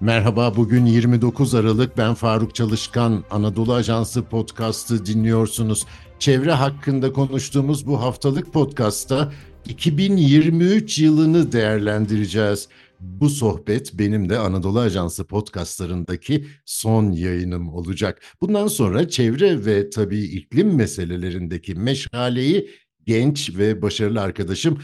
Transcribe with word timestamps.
Merhaba, 0.00 0.56
bugün 0.56 0.86
29 0.86 1.54
Aralık. 1.54 1.98
Ben 1.98 2.14
Faruk 2.14 2.54
Çalışkan. 2.54 3.24
Anadolu 3.30 3.74
Ajansı 3.74 4.22
podcast'ı 4.22 5.06
dinliyorsunuz. 5.06 5.86
Çevre 6.18 6.52
hakkında 6.52 7.12
konuştuğumuz 7.12 7.86
bu 7.86 8.00
haftalık 8.00 8.52
podcast'ta 8.52 9.32
2023 9.68 10.98
yılını 10.98 11.52
değerlendireceğiz. 11.52 12.68
Bu 13.00 13.30
sohbet 13.30 13.98
benim 13.98 14.28
de 14.28 14.38
Anadolu 14.38 14.80
Ajansı 14.80 15.24
podcastlarındaki 15.24 16.46
son 16.64 17.12
yayınım 17.12 17.68
olacak. 17.68 18.22
Bundan 18.40 18.66
sonra 18.66 19.08
çevre 19.08 19.66
ve 19.66 19.90
tabii 19.90 20.22
iklim 20.22 20.74
meselelerindeki 20.74 21.74
meşaleyi 21.74 22.70
genç 23.06 23.56
ve 23.58 23.82
başarılı 23.82 24.20
arkadaşım 24.20 24.78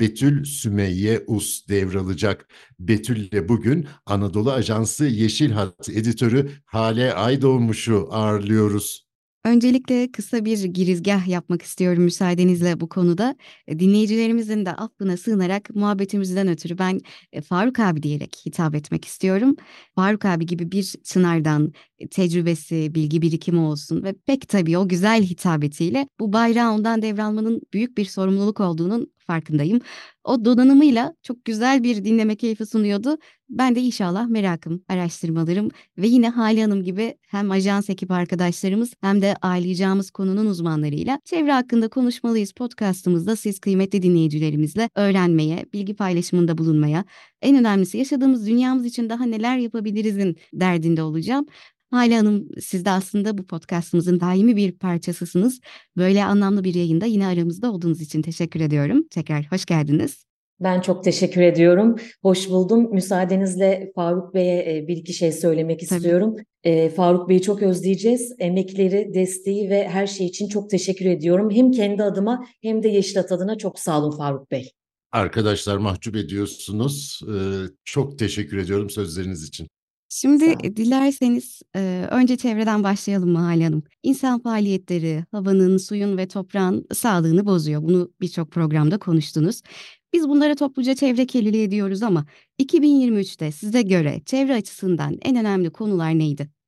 Betül 0.00 0.44
Sümeyye 0.44 1.24
Us 1.26 1.68
devralacak. 1.68 2.48
Betül 2.78 3.16
ile 3.16 3.48
bugün 3.48 3.86
Anadolu 4.06 4.52
Ajansı 4.52 5.04
Yeşil 5.04 5.50
Hat 5.50 5.88
editörü 5.88 6.50
Hale 6.64 7.14
Aydoğmuş'u 7.14 8.08
ağırlıyoruz. 8.10 9.10
Öncelikle 9.44 10.12
kısa 10.12 10.44
bir 10.44 10.64
girizgah 10.64 11.28
yapmak 11.28 11.62
istiyorum 11.62 12.02
müsaadenizle 12.02 12.80
bu 12.80 12.88
konuda. 12.88 13.36
E, 13.66 13.78
dinleyicilerimizin 13.78 14.66
de 14.66 14.72
affına 14.72 15.16
sığınarak 15.16 15.70
muhabbetimizden 15.74 16.48
ötürü 16.48 16.78
ben 16.78 17.00
e, 17.32 17.40
Faruk 17.40 17.78
abi 17.78 18.02
diyerek 18.02 18.42
hitap 18.46 18.74
etmek 18.74 19.04
istiyorum. 19.04 19.56
Faruk 19.94 20.24
abi 20.24 20.46
gibi 20.46 20.72
bir 20.72 20.94
çınardan 21.04 21.72
e, 21.98 22.08
tecrübesi, 22.08 22.94
bilgi 22.94 23.22
birikimi 23.22 23.60
olsun 23.60 24.02
ve 24.02 24.14
pek 24.26 24.48
tabii 24.48 24.78
o 24.78 24.88
güzel 24.88 25.22
hitabetiyle 25.22 26.06
bu 26.20 26.32
bayrağı 26.32 26.72
ondan 26.72 27.02
devralmanın 27.02 27.60
büyük 27.72 27.98
bir 27.98 28.04
sorumluluk 28.04 28.60
olduğunun 28.60 29.12
farkındayım. 29.26 29.80
O 30.24 30.44
donanımıyla 30.44 31.14
çok 31.22 31.44
güzel 31.44 31.82
bir 31.82 32.04
dinleme 32.04 32.36
keyfi 32.36 32.66
sunuyordu. 32.66 33.18
Ben 33.48 33.74
de 33.74 33.80
inşallah 33.80 34.26
merakım, 34.26 34.84
araştırmalarım 34.88 35.70
ve 35.98 36.06
yine 36.06 36.28
Hali 36.28 36.62
Hanım 36.62 36.82
gibi 36.82 37.14
hem 37.26 37.50
ajans 37.50 37.90
ekip 37.90 38.10
arkadaşlarımız 38.10 38.94
hem 39.00 39.22
de 39.22 39.36
ağırlayacağımız 39.42 40.10
konunun 40.10 40.46
uzmanlarıyla 40.46 41.20
çevre 41.24 41.52
hakkında 41.52 41.88
konuşmalıyız 41.88 42.52
podcastımızda 42.52 43.36
siz 43.36 43.58
kıymetli 43.58 44.02
dinleyicilerimizle 44.02 44.90
öğrenmeye, 44.94 45.66
bilgi 45.72 45.94
paylaşımında 45.94 46.58
bulunmaya, 46.58 47.04
en 47.42 47.56
önemlisi 47.56 47.98
yaşadığımız 47.98 48.46
dünyamız 48.46 48.86
için 48.86 49.10
daha 49.10 49.24
neler 49.24 49.58
yapabilirizin 49.58 50.36
derdinde 50.52 51.02
olacağım. 51.02 51.46
Hale 51.90 52.16
Hanım 52.16 52.48
siz 52.60 52.84
de 52.84 52.90
aslında 52.90 53.38
bu 53.38 53.46
podcastımızın 53.46 54.20
daimi 54.20 54.56
bir 54.56 54.72
parçasısınız. 54.72 55.60
Böyle 55.96 56.24
anlamlı 56.24 56.64
bir 56.64 56.74
yayında 56.74 57.06
yine 57.06 57.26
aramızda 57.26 57.72
olduğunuz 57.72 58.00
için 58.00 58.22
teşekkür 58.22 58.60
ediyorum. 58.60 59.06
Tekrar 59.10 59.46
hoş 59.52 59.64
geldiniz. 59.64 60.24
Ben 60.60 60.80
çok 60.80 61.04
teşekkür 61.04 61.40
ediyorum. 61.40 61.96
Hoş 62.22 62.48
buldum. 62.48 62.94
Müsaadenizle 62.94 63.92
Faruk 63.94 64.34
Bey'e 64.34 64.76
e, 64.76 64.88
bir 64.88 64.96
iki 64.96 65.12
şey 65.12 65.32
söylemek 65.32 65.88
Tabii. 65.88 65.96
istiyorum. 65.96 66.36
E, 66.64 66.90
Faruk 66.90 67.28
Bey'i 67.28 67.42
çok 67.42 67.62
özleyeceğiz. 67.62 68.34
Emekleri, 68.38 69.14
desteği 69.14 69.70
ve 69.70 69.88
her 69.88 70.06
şey 70.06 70.26
için 70.26 70.48
çok 70.48 70.70
teşekkür 70.70 71.06
ediyorum. 71.06 71.50
Hem 71.50 71.70
kendi 71.70 72.02
adıma 72.02 72.46
hem 72.62 72.82
de 72.82 72.88
Yeşilat 72.88 73.32
adına 73.32 73.58
çok 73.58 73.78
sağ 73.78 74.00
olun 74.00 74.16
Faruk 74.16 74.50
Bey. 74.50 74.70
Arkadaşlar 75.12 75.76
mahcup 75.76 76.16
ediyorsunuz. 76.16 77.20
Ee, 77.28 77.62
çok 77.84 78.18
teşekkür 78.18 78.58
ediyorum 78.58 78.90
sözleriniz 78.90 79.44
için. 79.44 79.68
Şimdi 80.12 80.76
dilerseniz 80.76 81.62
e, 81.76 82.06
önce 82.10 82.36
çevreden 82.36 82.84
başlayalım 82.84 83.30
Mahal 83.30 83.60
Hanım. 83.60 83.82
İnsan 84.02 84.42
faaliyetleri 84.42 85.24
havanın, 85.32 85.76
suyun 85.76 86.16
ve 86.16 86.28
toprağın 86.28 86.86
sağlığını 86.92 87.46
bozuyor. 87.46 87.82
Bunu 87.82 88.12
birçok 88.20 88.50
programda 88.50 88.98
konuştunuz. 88.98 89.62
Biz 90.12 90.28
bunlara 90.28 90.54
topluca 90.54 90.94
çevre 90.94 91.26
kirliliği 91.26 91.70
diyoruz 91.70 92.02
ama 92.02 92.26
2023'te 92.58 93.52
size 93.52 93.82
göre 93.82 94.20
çevre 94.26 94.54
açısından 94.54 95.18
en 95.22 95.36
önemli 95.36 95.70
konular 95.70 96.18
neydi? 96.18 96.59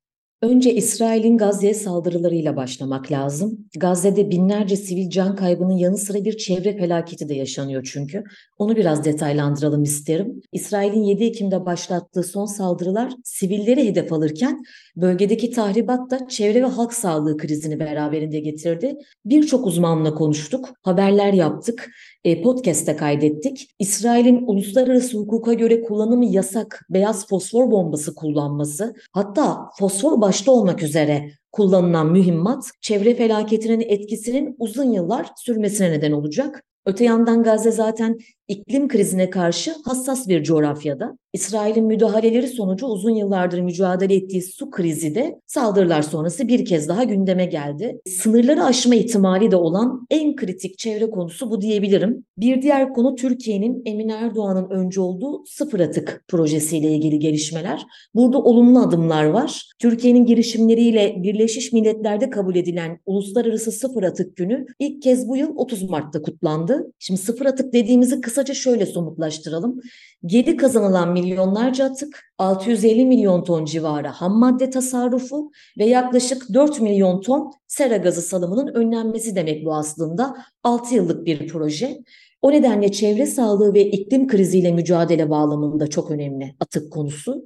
Önce 0.43 0.73
İsrail'in 0.73 1.37
Gazze'ye 1.37 1.73
saldırılarıyla 1.73 2.55
başlamak 2.55 3.11
lazım. 3.11 3.67
Gazze'de 3.77 4.31
binlerce 4.31 4.75
sivil 4.75 5.09
can 5.09 5.35
kaybının 5.35 5.77
yanı 5.77 5.97
sıra 5.97 6.25
bir 6.25 6.37
çevre 6.37 6.77
felaketi 6.77 7.29
de 7.29 7.33
yaşanıyor 7.33 7.89
çünkü. 7.93 8.23
Onu 8.57 8.75
biraz 8.75 9.05
detaylandıralım 9.05 9.83
isterim. 9.83 10.41
İsrail'in 10.51 11.03
7 11.03 11.23
Ekim'de 11.23 11.65
başlattığı 11.65 12.23
son 12.23 12.45
saldırılar 12.45 13.13
sivilleri 13.23 13.87
hedef 13.87 14.13
alırken 14.13 14.63
bölgedeki 14.95 15.51
tahribat 15.51 16.11
da 16.11 16.27
çevre 16.27 16.61
ve 16.61 16.67
halk 16.67 16.93
sağlığı 16.93 17.37
krizini 17.37 17.79
beraberinde 17.79 18.39
getirdi. 18.39 18.95
Birçok 19.25 19.67
uzmanla 19.67 20.13
konuştuk, 20.13 20.69
haberler 20.81 21.33
yaptık 21.33 21.91
e, 22.23 22.41
podcast'te 22.41 22.95
kaydettik. 22.95 23.75
İsrail'in 23.79 24.43
uluslararası 24.47 25.17
hukuka 25.17 25.53
göre 25.53 25.83
kullanımı 25.83 26.25
yasak 26.25 26.85
beyaz 26.89 27.27
fosfor 27.27 27.71
bombası 27.71 28.15
kullanması, 28.15 28.93
hatta 29.11 29.69
fosfor 29.79 30.21
başta 30.33 30.51
olmak 30.51 30.83
üzere 30.83 31.31
kullanılan 31.51 32.11
mühimmat 32.11 32.71
çevre 32.81 33.15
felaketinin 33.15 33.81
etkisinin 33.81 34.55
uzun 34.59 34.91
yıllar 34.91 35.27
sürmesine 35.37 35.91
neden 35.91 36.11
olacak. 36.11 36.63
Öte 36.85 37.03
yandan 37.03 37.43
Gazze 37.43 37.71
zaten 37.71 38.17
iklim 38.47 38.87
krizine 38.87 39.29
karşı 39.29 39.75
hassas 39.85 40.27
bir 40.27 40.43
coğrafyada. 40.43 41.17
İsrail'in 41.33 41.85
müdahaleleri 41.85 42.47
sonucu 42.47 42.85
uzun 42.85 43.15
yıllardır 43.15 43.59
mücadele 43.59 44.15
ettiği 44.15 44.41
su 44.41 44.71
krizi 44.71 45.15
de 45.15 45.39
saldırılar 45.47 46.01
sonrası 46.01 46.47
bir 46.47 46.65
kez 46.65 46.87
daha 46.87 47.03
gündeme 47.03 47.45
geldi. 47.45 47.99
Sınırları 48.09 48.63
aşma 48.63 48.95
ihtimali 48.95 49.51
de 49.51 49.55
olan 49.55 50.07
en 50.09 50.35
kritik 50.35 50.77
çevre 50.77 51.09
konusu 51.09 51.51
bu 51.51 51.61
diyebilirim. 51.61 52.25
Bir 52.37 52.61
diğer 52.61 52.93
konu 52.93 53.15
Türkiye'nin 53.15 53.81
Emin 53.85 54.09
Erdoğan'ın 54.09 54.69
önce 54.69 55.01
olduğu 55.01 55.45
sıfır 55.45 55.79
atık 55.79 56.23
projesiyle 56.27 56.91
ilgili 56.91 57.19
gelişmeler. 57.19 57.85
Burada 58.15 58.39
olumlu 58.39 58.79
adımlar 58.79 59.25
var. 59.25 59.71
Türkiye'nin 59.79 60.25
girişimleriyle 60.25 61.15
Birleşmiş 61.23 61.73
Milletler'de 61.73 62.29
kabul 62.29 62.55
edilen 62.55 62.99
Uluslararası 63.05 63.71
Sıfır 63.71 64.03
Atık 64.03 64.35
Günü 64.35 64.65
ilk 64.79 65.01
kez 65.01 65.27
bu 65.27 65.37
yıl 65.37 65.55
30 65.55 65.89
Mart'ta 65.89 66.21
kutlandı. 66.21 66.91
Şimdi 66.99 67.19
sıfır 67.21 67.45
atık 67.45 67.73
dediğimizi 67.73 68.21
kısaca 68.33 68.53
şöyle 68.53 68.85
somutlaştıralım. 68.85 69.81
Geri 70.25 70.57
kazanılan 70.57 71.11
milyonlarca 71.11 71.85
atık, 71.85 72.19
650 72.37 73.05
milyon 73.05 73.43
ton 73.43 73.65
civarı 73.65 74.07
ham 74.07 74.39
madde 74.39 74.69
tasarrufu 74.69 75.51
ve 75.77 75.85
yaklaşık 75.85 76.53
4 76.53 76.81
milyon 76.81 77.21
ton 77.21 77.51
sera 77.67 77.97
gazı 77.97 78.21
salımının 78.21 78.67
önlenmesi 78.67 79.35
demek 79.35 79.65
bu 79.65 79.75
aslında. 79.75 80.35
6 80.63 80.95
yıllık 80.95 81.25
bir 81.25 81.47
proje. 81.47 81.97
O 82.41 82.51
nedenle 82.51 82.91
çevre 82.91 83.25
sağlığı 83.25 83.73
ve 83.73 83.85
iklim 83.85 84.27
kriziyle 84.27 84.71
mücadele 84.71 85.29
bağlamında 85.29 85.87
çok 85.87 86.11
önemli 86.11 86.55
atık 86.59 86.91
konusu. 86.91 87.45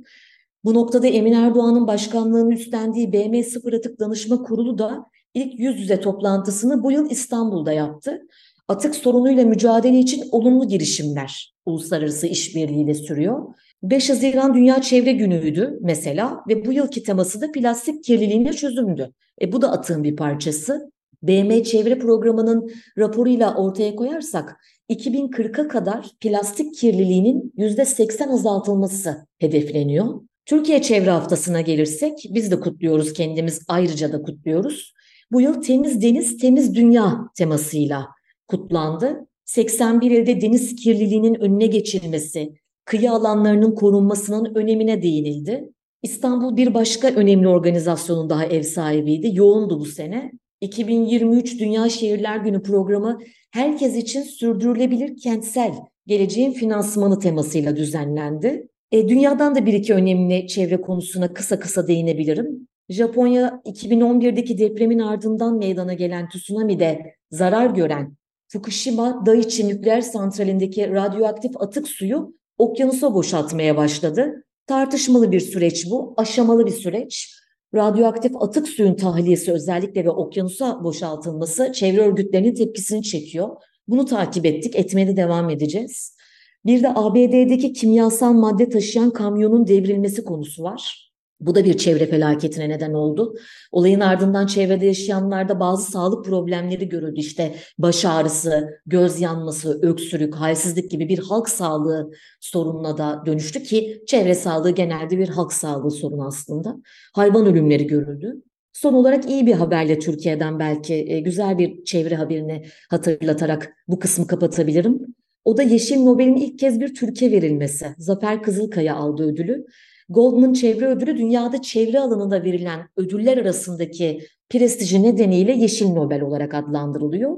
Bu 0.63 0.73
noktada 0.73 1.07
Emin 1.07 1.33
Erdoğan'ın 1.33 1.87
başkanlığını 1.87 2.53
üstlendiği 2.53 3.13
BM 3.13 3.43
Sıfır 3.43 3.73
Atık 3.73 3.99
Danışma 3.99 4.43
Kurulu 4.43 4.77
da 4.77 5.05
ilk 5.33 5.59
yüz 5.59 5.79
yüze 5.79 6.01
toplantısını 6.01 6.83
bu 6.83 6.91
yıl 6.91 7.09
İstanbul'da 7.09 7.71
yaptı 7.71 8.21
atık 8.67 8.95
sorunuyla 8.95 9.45
mücadele 9.45 9.99
için 9.99 10.23
olumlu 10.31 10.67
girişimler 10.67 11.53
uluslararası 11.65 12.27
işbirliğiyle 12.27 12.93
sürüyor. 12.93 13.43
5 13.83 14.09
Haziran 14.09 14.53
Dünya 14.53 14.81
Çevre 14.81 15.11
Günü'ydü 15.11 15.79
mesela 15.81 16.43
ve 16.49 16.65
bu 16.65 16.73
yılki 16.73 17.03
teması 17.03 17.41
da 17.41 17.51
plastik 17.51 18.03
kirliliğine 18.03 18.53
çözümdü. 18.53 19.11
E, 19.41 19.51
bu 19.51 19.61
da 19.61 19.71
atığın 19.71 20.03
bir 20.03 20.15
parçası. 20.15 20.91
BM 21.23 21.63
Çevre 21.63 21.99
Programı'nın 21.99 22.71
raporuyla 22.97 23.55
ortaya 23.55 23.95
koyarsak 23.95 24.57
2040'a 24.89 25.67
kadar 25.67 26.09
plastik 26.19 26.75
kirliliğinin 26.75 27.53
%80 27.57 28.33
azaltılması 28.33 29.27
hedefleniyor. 29.39 30.21
Türkiye 30.45 30.81
Çevre 30.81 31.09
Haftası'na 31.09 31.61
gelirsek 31.61 32.13
biz 32.29 32.51
de 32.51 32.59
kutluyoruz 32.59 33.13
kendimiz 33.13 33.61
ayrıca 33.67 34.13
da 34.13 34.21
kutluyoruz. 34.21 34.93
Bu 35.31 35.41
yıl 35.41 35.61
Temiz 35.61 36.01
Deniz 36.01 36.37
Temiz 36.37 36.75
Dünya 36.75 37.17
temasıyla 37.37 38.07
kutlandı. 38.47 39.27
81 39.45 40.11
ilde 40.11 40.41
deniz 40.41 40.75
kirliliğinin 40.75 41.35
önüne 41.35 41.67
geçilmesi, 41.67 42.53
kıyı 42.85 43.11
alanlarının 43.11 43.75
korunmasının 43.75 44.55
önemine 44.55 45.01
değinildi. 45.01 45.69
İstanbul 46.03 46.57
bir 46.57 46.73
başka 46.73 47.07
önemli 47.07 47.47
organizasyonun 47.47 48.29
daha 48.29 48.45
ev 48.45 48.63
sahibiydi. 48.63 49.29
Yoğundu 49.33 49.79
bu 49.79 49.85
sene. 49.85 50.31
2023 50.61 51.59
Dünya 51.59 51.89
Şehirler 51.89 52.37
Günü 52.37 52.63
programı 52.63 53.19
herkes 53.51 53.95
için 53.95 54.21
sürdürülebilir 54.21 55.17
kentsel 55.17 55.73
geleceğin 56.07 56.51
finansmanı 56.51 57.19
temasıyla 57.19 57.75
düzenlendi. 57.75 58.67
E, 58.91 59.09
dünyadan 59.09 59.55
da 59.55 59.65
bir 59.65 59.73
iki 59.73 59.93
önemli 59.93 60.47
çevre 60.47 60.81
konusuna 60.81 61.33
kısa 61.33 61.59
kısa 61.59 61.87
değinebilirim. 61.87 62.67
Japonya 62.89 63.61
2011'deki 63.65 64.57
depremin 64.57 64.99
ardından 64.99 65.57
meydana 65.57 65.93
gelen 65.93 66.29
tsunami'de 66.29 67.15
zarar 67.31 67.69
gören 67.69 68.16
Fukushima 68.47 69.25
Daiichi 69.25 69.67
nükleer 69.67 70.01
santralindeki 70.01 70.91
radyoaktif 70.91 71.61
atık 71.61 71.87
suyu 71.87 72.33
okyanusa 72.57 73.13
boşaltmaya 73.13 73.77
başladı. 73.77 74.43
Tartışmalı 74.67 75.31
bir 75.31 75.39
süreç 75.39 75.89
bu, 75.89 76.13
aşamalı 76.17 76.65
bir 76.65 76.71
süreç. 76.71 77.33
Radyoaktif 77.75 78.31
atık 78.35 78.67
suyun 78.67 78.95
tahliyesi 78.95 79.51
özellikle 79.51 80.05
ve 80.05 80.09
okyanusa 80.09 80.83
boşaltılması 80.83 81.71
çevre 81.73 82.01
örgütlerinin 82.01 82.55
tepkisini 82.55 83.03
çekiyor. 83.03 83.49
Bunu 83.87 84.05
takip 84.05 84.45
ettik, 84.45 84.75
etmeye 84.75 85.07
de 85.07 85.17
devam 85.17 85.49
edeceğiz. 85.49 86.17
Bir 86.65 86.83
de 86.83 86.89
ABD'deki 86.95 87.73
kimyasal 87.73 88.33
madde 88.33 88.69
taşıyan 88.69 89.11
kamyonun 89.11 89.67
devrilmesi 89.67 90.23
konusu 90.23 90.63
var. 90.63 91.06
Bu 91.39 91.55
da 91.55 91.65
bir 91.65 91.77
çevre 91.77 92.05
felaketine 92.05 92.69
neden 92.69 92.93
oldu. 92.93 93.35
Olayın 93.71 93.99
ardından 93.99 94.47
çevrede 94.47 94.85
yaşayanlarda 94.85 95.59
bazı 95.59 95.91
sağlık 95.91 96.25
problemleri 96.25 96.89
görüldü. 96.89 97.19
İşte 97.19 97.55
baş 97.77 98.05
ağrısı, 98.05 98.69
göz 98.85 99.21
yanması, 99.21 99.79
öksürük, 99.81 100.35
halsizlik 100.35 100.91
gibi 100.91 101.09
bir 101.09 101.19
halk 101.19 101.49
sağlığı 101.49 102.11
sorununa 102.39 102.97
da 102.97 103.23
dönüştü 103.25 103.63
ki 103.63 104.03
çevre 104.07 104.35
sağlığı 104.35 104.71
genelde 104.71 105.17
bir 105.17 105.29
halk 105.29 105.53
sağlığı 105.53 105.91
sorunu 105.91 106.27
aslında. 106.27 106.75
Hayvan 107.13 107.45
ölümleri 107.45 107.87
görüldü. 107.87 108.43
Son 108.73 108.93
olarak 108.93 109.29
iyi 109.29 109.47
bir 109.47 109.53
haberle 109.53 109.99
Türkiye'den 109.99 110.59
belki 110.59 110.93
e, 110.93 111.19
güzel 111.19 111.57
bir 111.57 111.83
çevre 111.83 112.15
haberini 112.15 112.65
hatırlatarak 112.89 113.73
bu 113.87 113.99
kısmı 113.99 114.27
kapatabilirim. 114.27 114.99
O 115.45 115.57
da 115.57 115.63
Yeşil 115.63 115.97
Nobel'in 115.97 116.35
ilk 116.35 116.59
kez 116.59 116.79
bir 116.79 116.95
Türkiye 116.95 117.31
verilmesi. 117.31 117.87
Zafer 117.97 118.43
Kızılkaya 118.43 118.95
aldı 118.95 119.23
ödülü. 119.23 119.65
Goldman 120.09 120.53
Çevre 120.53 120.87
Ödülü 120.87 121.17
dünyada 121.17 121.61
çevre 121.61 121.99
alanında 121.99 122.43
verilen 122.43 122.89
ödüller 122.97 123.37
arasındaki 123.37 124.19
prestiji 124.49 125.03
nedeniyle 125.03 125.51
Yeşil 125.51 125.87
Nobel 125.87 126.21
olarak 126.21 126.53
adlandırılıyor. 126.53 127.37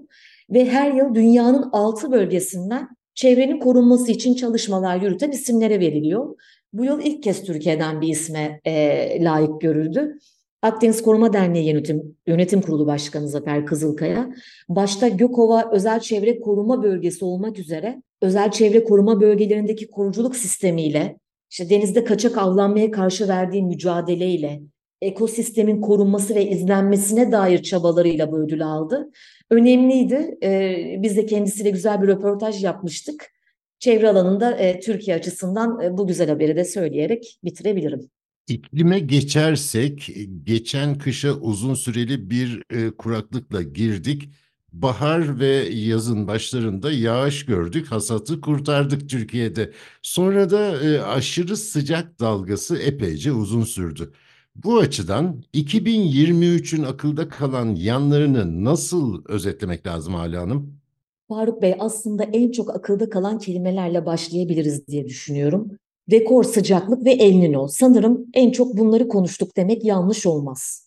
Ve 0.50 0.66
her 0.66 0.92
yıl 0.92 1.16
dünyanın 1.16 1.70
altı 1.72 2.12
bölgesinden 2.12 2.88
çevrenin 3.14 3.60
korunması 3.60 4.12
için 4.12 4.34
çalışmalar 4.34 5.02
yürüten 5.02 5.32
isimlere 5.32 5.80
veriliyor. 5.80 6.36
Bu 6.74 6.86
yıl 6.86 7.02
ilk 7.02 7.24
kez 7.24 7.44
Türkiye'den 7.44 8.02
bir 8.02 8.08
isme 8.08 8.62
e, 8.66 9.24
layık 9.24 9.62
görüldü. 9.62 10.18
Akdeniz 10.62 11.02
Koruma 11.02 11.34
Derneği 11.34 11.68
Yönetim, 11.70 12.16
Yönetim 12.28 12.62
Kurulu 12.62 12.88
Başkanı 12.88 13.28
Zafer 13.28 13.66
Kızılkaya, 13.66 14.30
başta 14.70 15.08
Gökova 15.08 15.72
Özel 15.72 16.00
Çevre 16.00 16.40
Koruma 16.40 16.84
Bölgesi 16.84 17.26
olmak 17.26 17.60
üzere 17.60 18.02
özel 18.22 18.52
çevre 18.52 18.84
koruma 18.84 19.22
bölgelerindeki 19.22 19.88
koruculuk 19.88 20.36
sistemiyle, 20.36 21.20
işte 21.50 21.70
denizde 21.70 22.04
kaçak 22.04 22.38
avlanmaya 22.38 22.92
karşı 22.92 23.28
verdiği 23.28 23.64
mücadeleyle, 23.64 24.62
ekosistemin 25.02 25.82
korunması 25.82 26.36
ve 26.36 26.50
izlenmesine 26.50 27.32
dair 27.32 27.64
çabalarıyla 27.64 28.32
bu 28.32 28.40
ödülü 28.40 28.64
aldı. 28.64 29.10
Önemliydi. 29.50 30.38
Ee, 30.44 30.96
biz 31.00 31.18
de 31.18 31.26
kendisiyle 31.26 31.70
güzel 31.70 32.02
bir 32.02 32.08
röportaj 32.08 32.64
yapmıştık. 32.64 33.32
Çevre 33.80 34.10
alanında 34.10 34.52
e, 34.52 34.80
Türkiye 34.80 35.18
açısından 35.18 35.82
e, 35.82 35.98
bu 35.98 36.08
güzel 36.08 36.30
haberi 36.30 36.56
de 36.56 36.66
söyleyerek 36.66 37.40
bitirebilirim. 37.44 38.10
İklime 38.48 39.00
geçersek, 39.00 40.12
geçen 40.44 40.98
kışa 40.98 41.32
uzun 41.34 41.74
süreli 41.74 42.30
bir 42.30 42.64
e, 42.70 42.92
kuraklıkla 42.92 43.62
girdik. 43.62 44.30
Bahar 44.74 45.40
ve 45.40 45.70
yazın 45.70 46.28
başlarında 46.28 46.92
yağış 46.92 47.46
gördük, 47.46 47.92
hasatı 47.92 48.42
kurtardık 48.42 49.10
Türkiye'de. 49.10 49.72
Sonra 50.02 50.50
da 50.50 50.84
e, 50.84 51.02
aşırı 51.02 51.58
sıcak 51.58 52.20
dalgası 52.20 52.78
epeyce 52.78 53.32
uzun 53.32 53.64
sürdü. 53.64 54.14
Bu 54.56 54.78
açıdan 54.78 55.44
2023'ün 55.54 56.84
akılda 56.84 57.30
kalan 57.30 57.76
yanlarını 57.76 58.66
nasıl 58.66 59.24
özetlemek 59.28 59.88
lazım 59.88 60.14
Hala 60.14 60.42
Hanım? 60.42 60.80
Faruk 61.28 61.62
Bey 61.62 61.76
aslında 61.80 62.24
en 62.24 62.52
çok 62.52 62.76
akılda 62.76 63.10
kalan 63.10 63.40
kelimelerle 63.40 64.06
başlayabiliriz 64.06 64.88
diye 64.88 65.06
düşünüyorum 65.06 65.72
rekor 66.12 66.44
sıcaklık 66.44 67.06
ve 67.06 67.12
El 67.12 67.34
Nino. 67.34 67.68
Sanırım 67.68 68.26
en 68.34 68.52
çok 68.52 68.78
bunları 68.78 69.08
konuştuk 69.08 69.58
demek 69.58 69.86
yanlış 69.86 70.26
olmaz. 70.26 70.86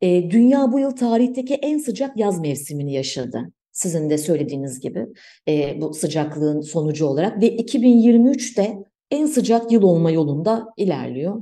E, 0.00 0.30
dünya 0.30 0.72
bu 0.72 0.78
yıl 0.78 0.90
tarihteki 0.90 1.54
en 1.54 1.78
sıcak 1.78 2.16
yaz 2.16 2.40
mevsimini 2.40 2.92
yaşadı. 2.92 3.52
Sizin 3.72 4.10
de 4.10 4.18
söylediğiniz 4.18 4.80
gibi 4.80 5.06
e, 5.48 5.80
bu 5.80 5.94
sıcaklığın 5.94 6.60
sonucu 6.60 7.06
olarak 7.06 7.42
ve 7.42 7.56
2023'te 7.56 8.78
en 9.10 9.26
sıcak 9.26 9.72
yıl 9.72 9.82
olma 9.82 10.10
yolunda 10.10 10.66
ilerliyor. 10.76 11.40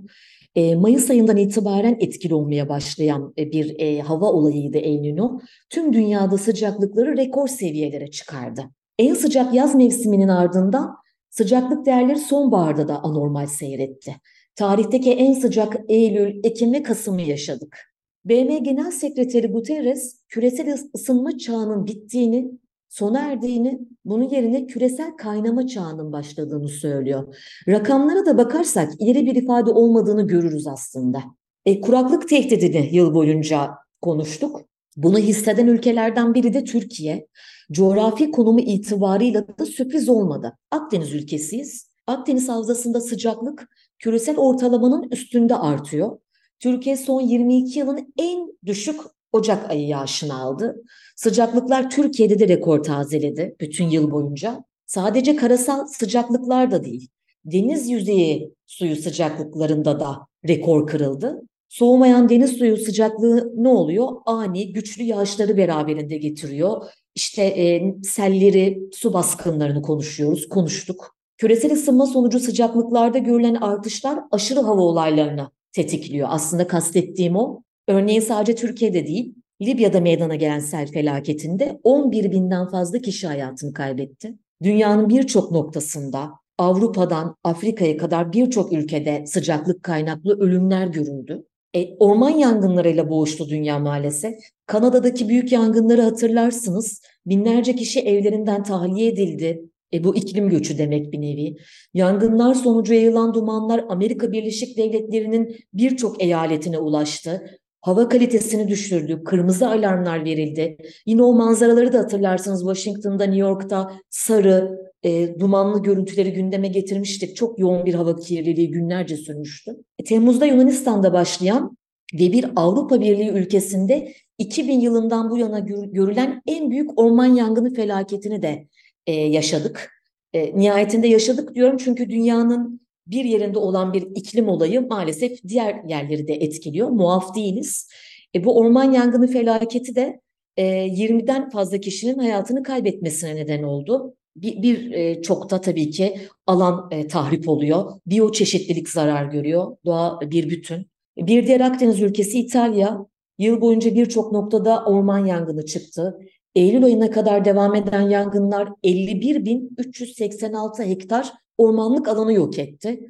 E, 0.55 0.75
Mayıs 0.75 1.11
ayından 1.11 1.37
itibaren 1.37 1.97
etkili 2.01 2.35
olmaya 2.35 2.69
başlayan 2.69 3.35
e, 3.39 3.53
bir 3.53 3.81
e, 3.81 4.01
hava 4.01 4.33
olayıydı 4.33 4.79
El 4.79 5.01
Nino. 5.01 5.41
Tüm 5.71 5.93
dünyada 5.93 6.39
sıcaklıkları 6.39 7.17
rekor 7.17 7.49
seviyelere 7.49 8.11
çıkardı. 8.11 8.63
En 8.99 9.15
sıcak 9.15 9.55
yaz 9.55 9.75
mevsiminin 9.75 10.29
ardından 10.29 11.05
Sıcaklık 11.35 11.87
değerleri 11.87 12.19
sonbaharda 12.19 12.89
da 12.89 13.03
anormal 13.03 13.47
seyretti. 13.47 14.17
Tarihteki 14.57 15.13
en 15.13 15.33
sıcak 15.33 15.77
Eylül, 15.89 16.41
Ekim 16.45 16.73
ve 16.73 16.83
Kasım'ı 16.83 17.23
yaşadık. 17.23 17.94
BM 18.25 18.59
Genel 18.59 18.91
Sekreteri 18.91 19.47
Guterres, 19.47 20.21
küresel 20.29 20.79
ısınma 20.95 21.39
çağının 21.39 21.87
bittiğini, 21.87 22.51
sona 22.89 23.21
erdiğini, 23.21 23.81
bunun 24.05 24.29
yerine 24.29 24.67
küresel 24.67 25.17
kaynama 25.17 25.67
çağının 25.67 26.13
başladığını 26.13 26.69
söylüyor. 26.69 27.37
Rakamlara 27.69 28.27
da 28.27 28.39
bakarsak 28.39 28.93
ileri 28.99 29.27
bir 29.27 29.37
ifade 29.37 29.71
olmadığını 29.71 30.27
görürüz 30.27 30.67
aslında. 30.67 31.23
E, 31.67 31.81
kuraklık 31.81 32.29
tehdidini 32.29 32.89
yıl 32.93 33.15
boyunca 33.15 33.71
konuştuk. 34.03 34.61
Bunu 34.97 35.19
hisseden 35.19 35.67
ülkelerden 35.67 36.35
biri 36.35 36.55
de 36.55 36.65
Türkiye. 36.65 37.27
Coğrafi 37.73 38.31
konumu 38.31 38.61
itibarıyla 38.61 39.59
da 39.59 39.67
sürpriz 39.67 40.09
olmadı. 40.09 40.59
Akdeniz 40.71 41.15
ülkesiyiz. 41.15 41.89
Akdeniz 42.07 42.49
havzasında 42.49 43.01
sıcaklık 43.01 43.69
küresel 43.99 44.37
ortalamanın 44.37 45.09
üstünde 45.11 45.57
artıyor. 45.57 46.19
Türkiye 46.65 46.97
son 46.97 47.21
22 47.21 47.79
yılın 47.79 48.15
en 48.19 48.49
düşük 48.67 49.01
Ocak 49.33 49.71
ayı 49.71 49.87
yağışını 49.87 50.41
aldı. 50.41 50.83
Sıcaklıklar 51.17 51.91
Türkiye'de 51.91 52.39
de 52.39 52.49
rekor 52.49 52.83
tazeledi 52.83 53.57
bütün 53.61 53.91
yıl 53.91 54.11
boyunca. 54.11 54.65
Sadece 54.87 55.37
karasal 55.37 55.87
sıcaklıklar 55.87 56.71
da 56.71 56.85
değil, 56.85 57.09
deniz 57.45 57.91
yüzeyi 57.91 58.55
suyu 58.67 58.97
sıcaklıklarında 58.97 60.01
da 60.01 60.27
rekor 60.49 60.87
kırıldı. 60.87 61.43
Soğumayan 61.69 62.29
deniz 62.29 62.51
suyu 62.51 62.77
sıcaklığı 62.77 63.53
ne 63.57 63.69
oluyor? 63.69 64.09
Ani, 64.27 64.73
güçlü 64.73 65.03
yağışları 65.03 65.57
beraberinde 65.57 66.17
getiriyor. 66.17 66.85
İşte 67.15 67.43
e, 67.43 67.95
selleri, 68.03 68.81
su 68.93 69.13
baskınlarını 69.13 69.83
konuşuyoruz, 69.83 70.49
konuştuk. 70.49 71.17
Küresel 71.37 71.73
ısınma 71.73 72.07
sonucu 72.07 72.41
sıcaklıklarda 72.41 73.19
görülen 73.19 73.55
artışlar 73.55 74.19
aşırı 74.31 74.61
hava 74.61 74.83
olaylarını 74.83 75.54
tetikliyor. 75.75 76.29
Aslında 76.31 76.67
kastettiğim 76.67 77.37
o. 77.37 77.63
Örneğin 77.89 78.21
sadece 78.21 78.55
Türkiye'de 78.55 79.07
değil, 79.07 79.35
Libya'da 79.63 80.01
meydana 80.01 80.35
gelen 80.35 80.59
sel 80.59 80.87
felaketinde 80.87 81.81
11 81.85 82.31
binden 82.31 82.69
fazla 82.69 82.99
kişi 82.99 83.27
hayatını 83.27 83.73
kaybetti. 83.73 84.35
Dünyanın 84.63 85.09
birçok 85.09 85.51
noktasında 85.51 86.31
Avrupa'dan 86.59 87.37
Afrika'ya 87.45 87.97
kadar 87.97 88.33
birçok 88.33 88.73
ülkede 88.73 89.25
sıcaklık 89.27 89.83
kaynaklı 89.83 90.41
ölümler 90.41 90.87
görüldü. 90.87 91.45
E, 91.77 91.97
orman 91.99 92.31
yangınlarıyla 92.31 93.09
boğuştu 93.09 93.49
dünya 93.49 93.79
maalesef. 93.79 94.35
Kanada'daki 94.67 95.29
büyük 95.29 95.53
yangınları 95.53 96.03
hatırlarsınız. 96.03 97.01
Binlerce 97.27 97.77
kişi 97.77 98.01
evlerinden 98.01 98.63
tahliye 98.63 99.09
edildi. 99.09 99.63
E, 99.95 100.05
bu 100.05 100.17
iklim 100.17 100.49
göçü 100.49 100.79
demek 100.79 101.13
bir 101.13 101.21
nevi. 101.21 101.57
Yangınlar 101.95 102.55
sonucu 102.55 102.95
yayılan 102.95 103.35
dumanlar 103.35 103.85
Amerika 103.89 104.33
Birleşik 104.33 104.79
Devletleri'nin 104.79 105.57
birçok 105.73 106.23
eyaletine 106.23 106.79
ulaştı. 106.79 107.59
Hava 107.81 108.09
kalitesini 108.09 108.69
düşürdü, 108.69 109.25
kırmızı 109.25 109.69
alarmlar 109.69 110.25
verildi. 110.25 110.77
Yine 111.07 111.23
o 111.23 111.33
manzaraları 111.33 111.93
da 111.93 111.99
hatırlarsınız 111.99 112.61
Washington'da, 112.61 113.25
New 113.25 113.41
York'ta 113.41 113.93
sarı, 114.11 114.79
e, 115.03 115.41
dumanlı 115.41 115.83
görüntüleri 115.83 116.33
gündeme 116.33 116.69
getirmiştik. 116.69 117.37
Çok 117.37 117.59
yoğun 117.59 117.87
bir 117.87 117.95
hava 117.95 118.17
kirliliği 118.17 118.71
günlerce 118.71 119.17
sürmüştü. 119.17 119.71
E, 119.99 120.05
Temmuz'da 120.05 120.47
Yunanistan'da 120.47 121.13
başlayan 121.13 121.77
ve 122.15 122.33
bir 122.33 122.47
Avrupa 122.57 123.01
Birliği 123.01 123.31
ülkesinde 123.31 124.13
2000 124.39 124.81
yılından 124.81 125.31
bu 125.31 125.39
yana 125.39 125.59
görülen 125.93 126.43
en 126.47 126.71
büyük 126.71 126.99
orman 126.99 127.27
yangını 127.27 127.75
felaketini 127.75 128.43
de 128.43 128.69
e, 129.07 129.13
yaşadık. 129.13 129.91
E, 130.33 130.59
nihayetinde 130.59 131.09
yaşadık 131.09 131.55
diyorum 131.55 131.77
çünkü 131.77 132.11
dünyanın 132.11 132.81
bir 133.07 133.25
yerinde 133.25 133.59
olan 133.59 133.93
bir 133.93 134.03
iklim 134.03 134.49
olayı 134.49 134.89
maalesef 134.89 135.43
diğer 135.49 135.85
yerleri 135.89 136.29
de 136.29 136.35
etkiliyor. 136.35 136.89
Muaf 136.89 137.35
değiliz. 137.35 137.89
E, 138.35 138.45
bu 138.45 138.59
orman 138.59 138.93
yangını 138.93 139.27
felaketi 139.27 139.95
de 139.95 140.21
e, 140.57 140.65
20'den 140.87 141.51
fazla 141.51 141.79
kişinin 141.79 142.19
hayatını 142.19 142.63
kaybetmesine 142.63 143.37
neden 143.37 143.63
oldu. 143.63 144.15
Bir, 144.37 144.63
bir 144.63 144.93
e, 144.93 145.23
çok 145.23 145.51
da 145.51 145.61
tabii 145.61 145.91
ki 145.91 146.19
alan 146.47 146.89
e, 146.91 147.09
tahrip 147.09 147.49
oluyor. 147.49 147.93
Biyoçeşitlilik 148.07 148.89
zarar 148.89 149.25
görüyor. 149.25 149.77
Doğa 149.85 150.21
bir 150.21 150.51
bütün. 150.51 150.87
Bir 151.17 151.47
diğer 151.47 151.61
Akdeniz 151.61 152.03
ülkesi 152.03 152.39
İtalya. 152.39 153.07
Yıl 153.39 153.61
boyunca 153.61 153.95
birçok 153.95 154.33
noktada 154.33 154.85
orman 154.85 155.27
yangını 155.27 155.67
çıktı. 155.67 156.19
Eylül 156.55 156.85
ayına 156.85 157.11
kadar 157.11 157.45
devam 157.45 157.75
eden 157.75 158.01
yangınlar 158.01 158.69
51.386 158.85 160.85
hektar 160.85 161.33
ormanlık 161.59 162.09
alanı 162.09 162.33
yok 162.33 162.59
etti. 162.59 163.01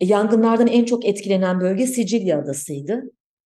E, 0.00 0.06
yangınlardan 0.06 0.66
en 0.66 0.84
çok 0.84 1.06
etkilenen 1.06 1.60
bölge 1.60 1.86
Sicilya 1.86 2.38
adasıydı. 2.38 3.02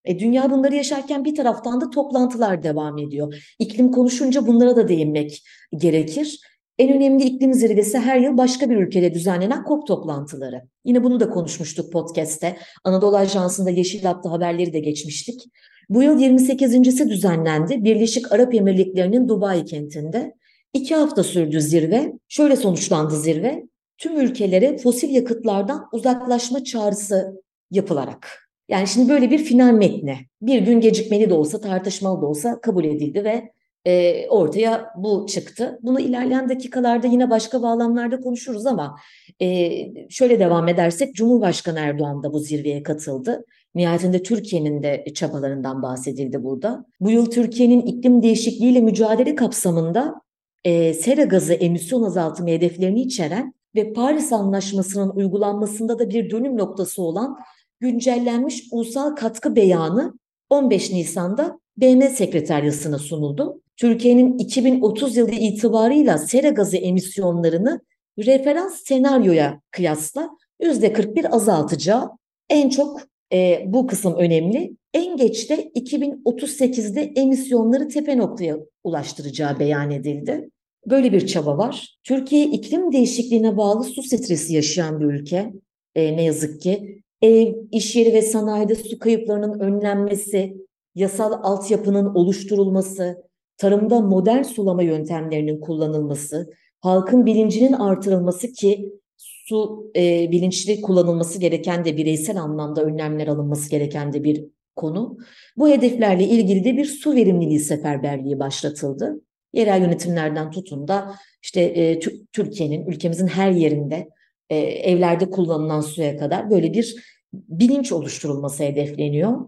E, 0.05 0.19
dünya 0.19 0.51
bunları 0.51 0.75
yaşarken 0.75 1.25
bir 1.25 1.36
taraftan 1.36 1.81
da 1.81 1.89
toplantılar 1.89 2.63
devam 2.63 2.98
ediyor. 2.98 3.53
İklim 3.60 3.91
konuşunca 3.91 4.48
bunlara 4.48 4.75
da 4.75 4.88
değinmek 4.88 5.43
gerekir. 5.77 6.39
En 6.77 6.94
önemli 6.94 7.24
iklim 7.24 7.53
zirvesi 7.53 8.00
her 8.00 8.20
yıl 8.20 8.38
başka 8.38 8.70
bir 8.70 8.77
ülkede 8.77 9.13
düzenlenen 9.13 9.63
COP 9.68 9.88
toplantıları. 9.88 10.62
Yine 10.86 11.03
bunu 11.03 11.20
da 11.20 11.30
konuşmuştuk 11.30 11.94
podcast'te. 11.94 12.58
Anadolu 12.84 13.18
Ajansı'nda 13.18 13.70
Yeşil 13.70 14.03
Hatta 14.03 14.32
haberleri 14.32 14.74
de 14.74 14.80
geçmiştik. 14.80 15.42
Bu 15.89 16.03
yıl 16.03 16.20
28.si 16.20 17.10
düzenlendi. 17.10 17.84
Birleşik 17.84 18.32
Arap 18.32 18.56
Emirlikleri'nin 18.56 19.27
Dubai 19.27 19.65
kentinde. 19.65 20.34
İki 20.74 20.96
hafta 20.96 21.24
sürdü 21.24 21.62
zirve. 21.62 22.13
Şöyle 22.27 22.56
sonuçlandı 22.56 23.15
zirve. 23.15 23.63
Tüm 23.98 24.20
ülkelere 24.20 24.77
fosil 24.77 25.10
yakıtlardan 25.10 25.86
uzaklaşma 25.92 26.63
çağrısı 26.63 27.44
yapılarak. 27.72 28.50
Yani 28.70 28.88
şimdi 28.88 29.10
böyle 29.10 29.32
bir 29.32 29.38
final 29.38 29.72
metni 29.72 30.18
bir 30.42 30.62
gün 30.62 30.82
gecikmeli 30.82 31.30
de 31.30 31.34
olsa 31.34 31.62
tartışmalı 31.62 32.22
da 32.22 32.25
olsa 32.25 32.62
kabul 32.62 32.86
edildi 32.86 33.24
ve 33.24 33.51
e, 33.86 34.28
ortaya 34.28 34.90
bu 34.98 35.25
çıktı. 35.30 35.80
Bunu 35.82 36.00
ilerleyen 36.00 36.50
dakikalarda 36.50 37.08
yine 37.08 37.30
başka 37.30 37.62
bağlamlarda 37.62 38.20
konuşuruz 38.20 38.66
ama 38.66 39.00
e, 39.42 39.70
şöyle 40.10 40.40
devam 40.40 40.68
edersek 40.68 41.16
Cumhurbaşkanı 41.16 41.80
Erdoğan 41.80 42.24
da 42.24 42.34
bu 42.34 42.40
zirveye 42.40 42.84
katıldı. 42.84 43.46
Nihayetinde 43.75 44.24
Türkiye'nin 44.24 44.84
de 44.84 45.06
çabalarından 45.16 45.82
bahsedildi 45.82 46.44
burada. 46.44 46.86
Bu 47.00 47.12
yıl 47.12 47.25
Türkiye'nin 47.25 47.82
iklim 47.82 48.24
değişikliğiyle 48.24 48.82
mücadele 48.82 49.36
kapsamında 49.36 50.22
e, 50.66 50.94
sera 50.94 51.24
gazı 51.24 51.54
emisyon 51.54 52.04
azaltımı 52.04 52.50
hedeflerini 52.50 53.02
içeren 53.02 53.54
ve 53.75 53.94
Paris 53.94 54.34
Anlaşması'nın 54.34 55.10
uygulanmasında 55.10 56.00
da 56.00 56.10
bir 56.10 56.30
dönüm 56.30 56.58
noktası 56.58 57.02
olan 57.02 57.38
güncellenmiş 57.80 58.63
ulusal 58.72 59.16
katkı 59.16 59.56
beyanı 59.56 60.13
15 60.50 60.92
Nisan'da 60.92 61.60
BM 61.77 62.10
Sekreteryası'na 62.10 62.98
sunuldu. 62.98 63.62
Türkiye'nin 63.77 64.38
2030 64.38 65.18
yılı 65.18 65.32
itibarıyla 65.32 66.18
sera 66.18 66.50
gazı 66.50 66.77
emisyonlarını 66.77 67.82
referans 68.20 68.84
senaryoya 68.84 69.62
kıyasla 69.72 70.30
%41 70.62 71.27
azaltacağı 71.30 72.10
en 72.50 72.70
çok 72.70 73.01
e, 73.34 73.63
bu 73.68 73.88
kısım 73.88 74.15
önemli. 74.15 74.75
En 74.94 75.18
geç 75.18 75.50
de 75.50 75.72
2038'de 75.75 77.01
emisyonları 77.15 77.88
tepe 77.88 78.18
noktaya 78.18 78.58
ulaştıracağı 78.84 79.60
beyan 79.60 79.92
edildi. 79.92 80.50
Böyle 80.89 81.13
bir 81.13 81.27
çaba 81.27 81.58
var. 81.58 81.98
Türkiye 82.03 82.46
iklim 82.46 82.92
değişikliğine 82.92 83.58
bağlı 83.58 83.84
su 83.84 84.03
stresi 84.03 84.53
yaşayan 84.53 85.00
bir 85.00 85.06
ülke. 85.06 85.53
E, 85.96 86.18
ne 86.18 86.24
yazık 86.24 86.62
ki 86.62 87.01
ev, 87.22 87.53
iş 87.72 87.96
yeri 87.96 88.13
ve 88.13 88.22
sanayide 88.22 88.75
su 88.75 89.00
kayıplarının 89.00 89.60
önlenmesi, 89.60 90.58
yasal 90.95 91.39
altyapının 91.43 92.15
oluşturulması, 92.15 93.23
tarımda 93.57 94.01
modern 94.01 94.43
sulama 94.43 94.83
yöntemlerinin 94.83 95.59
kullanılması, 95.59 96.50
halkın 96.81 97.25
bilincinin 97.25 97.73
artırılması 97.73 98.53
ki 98.53 98.93
su 99.17 99.91
e, 99.95 100.31
bilinçli 100.31 100.81
kullanılması 100.81 101.39
gereken 101.39 101.85
de 101.85 101.97
bireysel 101.97 102.41
anlamda 102.41 102.83
önlemler 102.83 103.27
alınması 103.27 103.69
gereken 103.69 104.13
de 104.13 104.23
bir 104.23 104.45
konu. 104.75 105.17
Bu 105.57 105.69
hedeflerle 105.69 106.23
ilgili 106.23 106.63
de 106.63 106.77
bir 106.77 106.85
su 106.85 107.15
verimliliği 107.15 107.59
seferberliği 107.59 108.39
başlatıldı. 108.39 109.21
Yerel 109.53 109.81
yönetimlerden 109.81 110.51
tutun 110.51 110.88
da 110.88 111.15
işte 111.41 111.62
e, 111.62 112.00
Türkiye'nin, 112.33 112.85
ülkemizin 112.85 113.27
her 113.27 113.51
yerinde 113.51 114.09
e, 114.50 114.57
evlerde 114.57 115.29
kullanılan 115.29 115.81
suya 115.81 116.17
kadar 116.17 116.50
böyle 116.50 116.73
bir 116.73 116.95
bilinç 117.33 117.91
oluşturulması 117.91 118.63
hedefleniyor. 118.63 119.47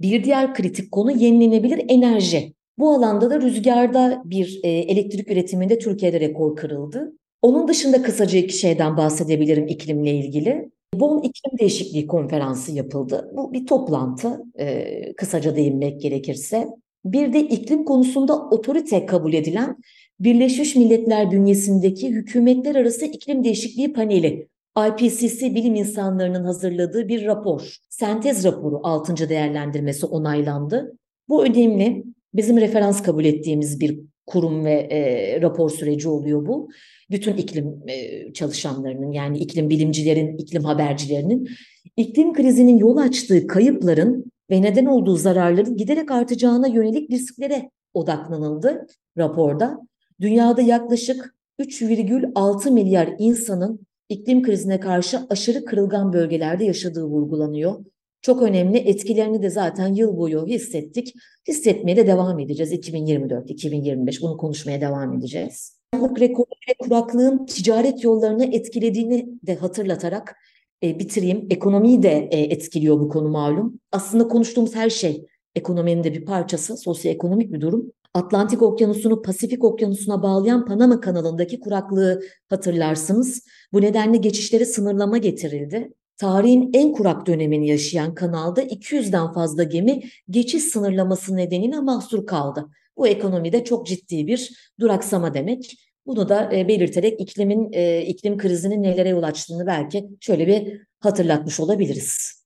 Bir 0.00 0.24
diğer 0.24 0.54
kritik 0.54 0.92
konu 0.92 1.10
yenilenebilir 1.10 1.84
enerji. 1.88 2.54
Bu 2.78 2.90
alanda 2.90 3.30
da 3.30 3.40
rüzgarda 3.40 4.22
bir 4.24 4.60
e, 4.62 4.68
elektrik 4.68 5.30
üretiminde 5.30 5.78
Türkiye'de 5.78 6.20
rekor 6.20 6.56
kırıldı. 6.56 7.12
Onun 7.42 7.68
dışında 7.68 8.02
kısaca 8.02 8.38
iki 8.38 8.58
şeyden 8.58 8.96
bahsedebilirim 8.96 9.68
iklimle 9.68 10.10
ilgili. 10.10 10.70
Bonn 10.94 11.22
İklim 11.22 11.58
Değişikliği 11.58 12.06
Konferansı 12.06 12.72
yapıldı. 12.72 13.30
Bu 13.36 13.52
bir 13.52 13.66
toplantı, 13.66 14.40
e, 14.58 15.12
kısaca 15.16 15.56
değinmek 15.56 16.00
gerekirse. 16.00 16.68
Bir 17.04 17.32
de 17.32 17.40
iklim 17.40 17.84
konusunda 17.84 18.48
otorite 18.48 19.06
kabul 19.06 19.32
edilen 19.32 19.76
Birleşmiş 20.20 20.76
Milletler 20.76 21.30
bünyesindeki 21.30 22.08
hükümetler 22.08 22.74
arası 22.74 23.06
iklim 23.06 23.44
değişikliği 23.44 23.92
paneli 23.92 24.48
IPCC 24.78 25.54
bilim 25.54 25.74
insanlarının 25.74 26.44
hazırladığı 26.44 27.08
bir 27.08 27.24
rapor. 27.24 27.76
Sentez 27.90 28.44
raporu 28.44 28.80
6. 28.82 29.28
değerlendirmesi 29.28 30.06
onaylandı. 30.06 30.98
Bu 31.28 31.44
önemli. 31.44 32.04
Bizim 32.34 32.56
referans 32.56 33.02
kabul 33.02 33.24
ettiğimiz 33.24 33.80
bir 33.80 34.00
kurum 34.26 34.64
ve 34.64 34.72
e, 34.72 35.40
rapor 35.42 35.70
süreci 35.70 36.08
oluyor 36.08 36.46
bu. 36.46 36.68
Bütün 37.10 37.36
iklim 37.36 37.82
e, 37.88 38.32
çalışanlarının 38.32 39.12
yani 39.12 39.38
iklim 39.38 39.70
bilimcilerin, 39.70 40.36
iklim 40.36 40.64
habercilerinin 40.64 41.48
iklim 41.96 42.32
krizinin 42.32 42.78
yol 42.78 42.96
açtığı 42.96 43.46
kayıpların 43.46 44.32
ve 44.50 44.62
neden 44.62 44.86
olduğu 44.86 45.16
zararların 45.16 45.76
giderek 45.76 46.10
artacağına 46.10 46.66
yönelik 46.66 47.10
risklere 47.10 47.70
odaklanıldı 47.94 48.86
raporda. 49.18 49.78
Dünyada 50.20 50.62
yaklaşık 50.62 51.34
3,6 51.60 52.70
milyar 52.70 53.14
insanın 53.18 53.86
iklim 54.14 54.42
krizine 54.42 54.80
karşı 54.80 55.18
aşırı 55.30 55.64
kırılgan 55.64 56.12
bölgelerde 56.12 56.64
yaşadığı 56.64 57.04
vurgulanıyor. 57.04 57.84
Çok 58.22 58.42
önemli 58.42 58.78
etkilerini 58.78 59.42
de 59.42 59.50
zaten 59.50 59.94
yıl 59.94 60.16
boyu 60.16 60.46
hissettik. 60.46 61.14
Hissetmeye 61.48 61.96
de 61.96 62.06
devam 62.06 62.38
edeceğiz 62.38 62.72
2024, 62.72 63.50
2025 63.50 64.22
bunu 64.22 64.36
konuşmaya 64.36 64.80
devam 64.80 65.12
edeceğiz. 65.18 65.78
Sağlık 65.94 66.20
rekoru 66.20 66.46
ve 66.68 66.74
kuraklığın 66.78 67.46
ticaret 67.46 68.04
yollarını 68.04 68.44
etkilediğini 68.44 69.28
de 69.46 69.54
hatırlatarak 69.54 70.36
e, 70.82 70.98
bitireyim. 70.98 71.46
Ekonomiyi 71.50 72.02
de 72.02 72.28
e, 72.30 72.40
etkiliyor 72.40 73.00
bu 73.00 73.08
konu 73.08 73.28
malum. 73.28 73.80
Aslında 73.92 74.28
konuştuğumuz 74.28 74.74
her 74.74 74.90
şey 74.90 75.26
ekonominin 75.54 76.04
de 76.04 76.14
bir 76.14 76.24
parçası, 76.24 76.76
sosyoekonomik 76.76 77.52
bir 77.52 77.60
durum. 77.60 77.92
Atlantik 78.14 78.62
Okyanusu'nu 78.62 79.22
Pasifik 79.22 79.64
Okyanusu'na 79.64 80.22
bağlayan 80.22 80.64
Panama 80.66 81.00
kanalındaki 81.00 81.60
kuraklığı 81.60 82.22
hatırlarsınız. 82.48 83.46
Bu 83.72 83.80
nedenle 83.80 84.16
geçişlere 84.16 84.64
sınırlama 84.64 85.18
getirildi. 85.18 85.92
Tarihin 86.16 86.70
en 86.72 86.92
kurak 86.92 87.26
dönemini 87.26 87.68
yaşayan 87.68 88.14
kanalda 88.14 88.62
200'den 88.62 89.32
fazla 89.32 89.62
gemi 89.62 90.02
geçiş 90.30 90.62
sınırlaması 90.62 91.36
nedeniyle 91.36 91.80
mahsur 91.80 92.26
kaldı. 92.26 92.66
Bu 92.96 93.08
ekonomide 93.08 93.64
çok 93.64 93.86
ciddi 93.86 94.26
bir 94.26 94.72
duraksama 94.80 95.34
demek. 95.34 95.76
Bunu 96.06 96.28
da 96.28 96.50
e, 96.56 96.68
belirterek 96.68 97.20
iklimin 97.20 97.72
e, 97.72 98.02
iklim 98.02 98.38
krizinin 98.38 98.82
nelere 98.82 99.08
yol 99.08 99.22
açtığını 99.22 99.66
belki 99.66 100.08
şöyle 100.20 100.46
bir 100.46 100.80
hatırlatmış 101.00 101.60
olabiliriz. 101.60 102.43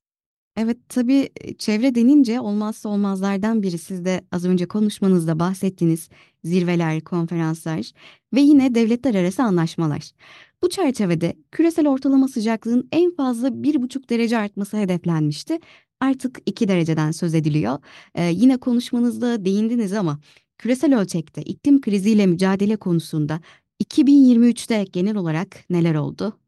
Evet 0.61 0.79
tabii 0.89 1.29
çevre 1.59 1.95
denince 1.95 2.41
olmazsa 2.41 2.89
olmazlardan 2.89 3.63
biri 3.63 3.79
siz 3.79 4.05
de 4.05 4.21
az 4.33 4.45
önce 4.45 4.67
konuşmanızda 4.67 5.39
bahsettiğiniz 5.39 6.09
zirveler, 6.45 7.01
konferanslar 7.01 7.91
ve 8.35 8.41
yine 8.41 8.75
devletler 8.75 9.15
arası 9.15 9.43
anlaşmalar. 9.43 10.11
Bu 10.63 10.69
çerçevede 10.69 11.37
küresel 11.53 11.89
ortalama 11.89 12.29
sıcaklığın 12.29 12.89
en 12.93 13.15
fazla 13.15 13.63
bir 13.63 13.83
buçuk 13.83 14.11
derece 14.11 14.39
artması 14.39 14.77
hedeflenmişti. 14.77 15.59
Artık 16.01 16.39
iki 16.47 16.69
dereceden 16.69 17.11
söz 17.11 17.35
ediliyor. 17.35 17.79
Ee, 18.15 18.25
yine 18.25 18.57
konuşmanızda 18.57 19.45
değindiniz 19.45 19.93
ama 19.93 20.21
küresel 20.59 20.99
ölçekte 21.01 21.43
iklim 21.43 21.81
kriziyle 21.81 22.27
mücadele 22.27 22.77
konusunda 22.77 23.41
2023'te 23.85 24.85
genel 24.93 25.17
olarak 25.17 25.65
neler 25.71 25.95
oldu? 25.95 26.39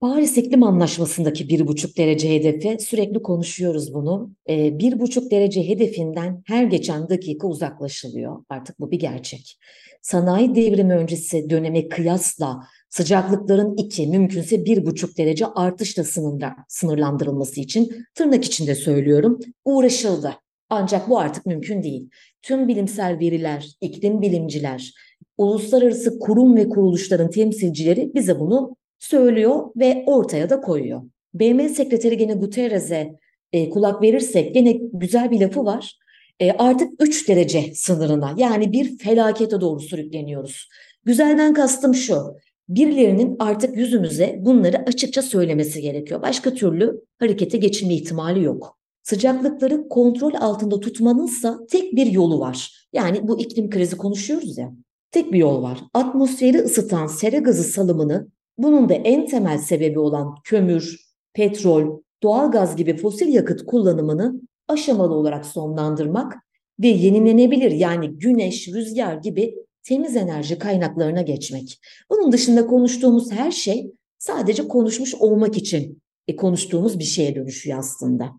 Paris 0.00 0.36
İklim 0.38 0.62
Anlaşması'ndaki 0.62 1.48
bir 1.48 1.66
buçuk 1.66 1.96
derece 1.96 2.34
hedefi 2.34 2.76
sürekli 2.84 3.22
konuşuyoruz 3.22 3.94
bunu. 3.94 4.30
Ee, 4.48 4.78
bir 4.78 5.00
buçuk 5.00 5.30
derece 5.30 5.68
hedefinden 5.68 6.42
her 6.46 6.64
geçen 6.64 7.08
dakika 7.08 7.46
uzaklaşılıyor. 7.46 8.44
Artık 8.48 8.80
bu 8.80 8.90
bir 8.90 8.98
gerçek. 8.98 9.58
Sanayi 10.02 10.54
devrimi 10.54 10.94
öncesi 10.94 11.50
döneme 11.50 11.88
kıyasla 11.88 12.60
sıcaklıkların 12.90 13.76
iki 13.76 14.06
mümkünse 14.06 14.64
bir 14.64 14.86
buçuk 14.86 15.18
derece 15.18 15.46
artışla 15.46 16.04
sınırla, 16.04 16.56
sınırlandırılması 16.68 17.60
için 17.60 18.06
tırnak 18.14 18.44
içinde 18.44 18.74
söylüyorum 18.74 19.38
uğraşıldı. 19.64 20.32
Ancak 20.70 21.08
bu 21.08 21.18
artık 21.18 21.46
mümkün 21.46 21.82
değil. 21.82 22.10
Tüm 22.42 22.68
bilimsel 22.68 23.18
veriler, 23.20 23.70
iklim 23.80 24.22
bilimciler, 24.22 24.92
uluslararası 25.38 26.18
kurum 26.18 26.56
ve 26.56 26.68
kuruluşların 26.68 27.30
temsilcileri 27.30 28.10
bize 28.14 28.40
bunu 28.40 28.75
söylüyor 28.98 29.70
ve 29.76 30.04
ortaya 30.06 30.50
da 30.50 30.60
koyuyor. 30.60 31.02
BM 31.34 31.68
Sekreteri 31.68 32.16
gene 32.16 32.34
Guterres'e 32.34 33.16
e, 33.52 33.70
kulak 33.70 34.02
verirsek 34.02 34.54
gene 34.54 34.78
güzel 34.92 35.30
bir 35.30 35.40
lafı 35.40 35.64
var. 35.64 35.98
E, 36.40 36.50
artık 36.50 37.02
3 37.02 37.28
derece 37.28 37.74
sınırına 37.74 38.34
yani 38.36 38.72
bir 38.72 38.98
felakete 38.98 39.60
doğru 39.60 39.80
sürükleniyoruz. 39.80 40.68
Güzelden 41.04 41.54
kastım 41.54 41.94
şu. 41.94 42.36
Birilerinin 42.68 43.36
artık 43.38 43.76
yüzümüze 43.76 44.36
bunları 44.40 44.78
açıkça 44.78 45.22
söylemesi 45.22 45.80
gerekiyor. 45.80 46.22
Başka 46.22 46.54
türlü 46.54 47.04
harekete 47.18 47.58
geçilme 47.58 47.94
ihtimali 47.94 48.42
yok. 48.44 48.78
Sıcaklıkları 49.02 49.88
kontrol 49.88 50.34
altında 50.34 50.80
tutmanınsa 50.80 51.58
tek 51.70 51.96
bir 51.96 52.06
yolu 52.06 52.40
var. 52.40 52.88
Yani 52.92 53.28
bu 53.28 53.40
iklim 53.40 53.70
krizi 53.70 53.96
konuşuyoruz 53.96 54.58
ya. 54.58 54.72
Tek 55.10 55.32
bir 55.32 55.38
yol 55.38 55.62
var. 55.62 55.78
Atmosferi 55.94 56.58
ısıtan 56.58 57.06
sera 57.06 57.38
gazı 57.38 57.62
salımını 57.62 58.28
bunun 58.58 58.88
da 58.88 58.94
en 58.94 59.26
temel 59.26 59.58
sebebi 59.58 59.98
olan 59.98 60.34
kömür, 60.44 61.00
petrol, 61.34 62.00
doğalgaz 62.22 62.76
gibi 62.76 62.96
fosil 62.96 63.28
yakıt 63.28 63.66
kullanımını 63.66 64.40
aşamalı 64.68 65.14
olarak 65.14 65.46
sonlandırmak 65.46 66.34
ve 66.80 66.88
yenilenebilir 66.88 67.70
yani 67.70 68.10
güneş, 68.10 68.68
rüzgar 68.68 69.16
gibi 69.16 69.54
temiz 69.82 70.16
enerji 70.16 70.58
kaynaklarına 70.58 71.22
geçmek. 71.22 71.80
Bunun 72.10 72.32
dışında 72.32 72.66
konuştuğumuz 72.66 73.32
her 73.32 73.50
şey 73.50 73.90
sadece 74.18 74.68
konuşmuş 74.68 75.14
olmak 75.14 75.56
için 75.56 76.02
e, 76.28 76.36
konuştuğumuz 76.36 76.98
bir 76.98 77.04
şeye 77.04 77.34
dönüşüyor 77.34 77.78
aslında. 77.78 78.32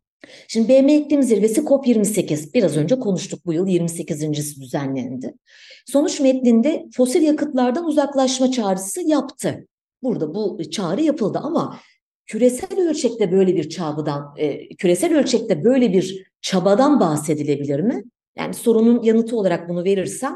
Şimdi 0.48 0.70
BM 0.70 0.96
İklim 0.96 1.24
Zirvesi 1.24 1.62
COP28 1.62 2.54
biraz 2.54 2.78
önce 2.78 3.00
konuştuk 3.00 3.40
bu 3.46 3.54
yıl 3.54 3.68
28.si 3.68 4.62
düzenlendi. 4.62 5.34
Sonuç 5.86 6.20
metninde 6.20 6.86
fosil 6.94 7.22
yakıtlardan 7.22 7.86
uzaklaşma 7.86 8.52
çağrısı 8.52 9.02
yaptı. 9.02 9.68
Burada 10.04 10.36
bu 10.36 10.70
çağrı 10.72 11.02
yapıldı 11.02 11.40
ama 11.44 11.80
küresel 12.26 12.90
ölçekte 12.90 13.32
böyle 13.32 13.56
bir 13.56 13.70
çabadan, 13.70 14.34
e, 14.38 14.68
küresel 14.76 15.18
ölçekte 15.18 15.64
böyle 15.64 15.94
bir 15.94 16.32
çabadan 16.42 17.00
bahsedilebilir 17.00 17.80
mi? 17.80 18.04
Yani 18.38 18.54
sorunun 18.54 19.04
yanıtı 19.04 19.38
olarak 19.38 19.70
bunu 19.70 19.84
verirsem 19.84 20.36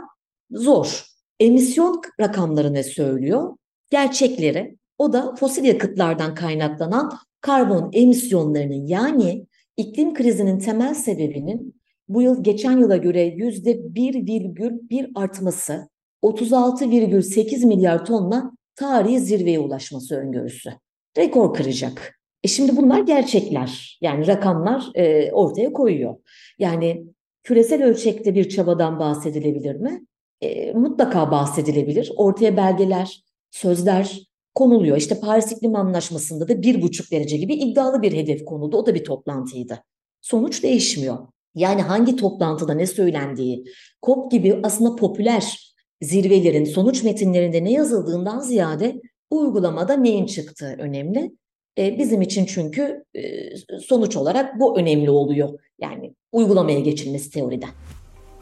zor. 0.52 1.06
Emisyon 1.40 2.02
rakamları 2.20 2.74
ne 2.74 2.84
söylüyor? 2.84 3.58
Gerçekleri. 3.90 4.78
O 4.98 5.14
da 5.14 5.36
fosil 5.36 5.64
yakıtlardan 5.64 6.36
kaynaklanan 6.36 7.12
karbon 7.42 7.90
emisyonlarının 7.94 8.86
yani 8.86 9.48
iklim 9.78 10.14
krizinin 10.14 10.60
temel 10.60 10.94
sebebinin 10.94 11.82
bu 12.08 12.22
yıl 12.22 12.44
geçen 12.44 12.78
yıla 12.78 12.98
göre 12.98 13.22
yüzde 13.22 13.72
1,1 13.72 15.12
artması 15.16 15.90
36,8 16.24 17.66
milyar 17.66 18.06
tonla 18.06 18.52
tarihi 18.82 19.20
zirveye 19.20 19.60
ulaşması 19.60 20.16
öngörüsü. 20.16 20.74
Rekor 21.18 21.54
kıracak. 21.54 22.20
E 22.44 22.48
şimdi 22.48 22.78
bunlar 22.78 23.00
gerçekler. 23.00 23.98
Yani 24.02 24.28
rakamlar 24.28 24.90
e, 24.96 25.32
ortaya 25.32 25.74
koyuyor. 25.74 26.16
Yani 26.60 27.04
küresel 27.44 27.84
ölçekte 27.84 28.36
bir 28.36 28.50
çabadan 28.50 29.00
bahsedilebilir 29.00 29.76
mi? 29.76 30.06
E, 30.42 30.74
mutlaka 30.74 31.32
bahsedilebilir. 31.32 32.12
Ortaya 32.16 32.58
belgeler, 32.58 33.24
sözler 33.52 34.20
konuluyor. 34.56 34.98
İşte 34.98 35.20
Paris 35.20 35.52
İklim 35.52 35.76
Anlaşması'nda 35.76 36.48
da 36.48 36.62
bir 36.62 36.82
buçuk 36.82 37.12
derece 37.12 37.38
gibi 37.38 37.54
iddialı 37.54 38.02
bir 38.02 38.14
hedef 38.14 38.46
konuldu. 38.46 38.78
O 38.78 38.86
da 38.86 38.96
bir 38.96 39.04
toplantıydı. 39.04 39.84
Sonuç 40.22 40.64
değişmiyor. 40.64 41.18
Yani 41.56 41.82
hangi 41.82 42.16
toplantıda 42.16 42.74
ne 42.74 42.88
söylendiği, 42.88 43.66
COP 44.06 44.32
gibi 44.32 44.60
aslında 44.64 44.96
popüler 44.96 45.71
zirvelerin 46.02 46.66
sonuç 46.66 47.04
metinlerinde 47.04 47.64
ne 47.64 47.72
yazıldığından 47.72 48.40
ziyade 48.40 49.02
uygulamada 49.30 49.98
neyin 49.98 50.26
çıktığı 50.26 50.76
önemli. 50.80 51.32
E, 51.78 51.98
bizim 51.98 52.22
için 52.22 52.46
çünkü 52.46 53.04
e, 53.14 53.22
sonuç 53.80 54.16
olarak 54.16 54.60
bu 54.60 54.80
önemli 54.80 55.10
oluyor. 55.10 55.60
Yani 55.80 56.14
uygulamaya 56.32 56.80
geçilmesi 56.80 57.32
teoriden. 57.32 57.70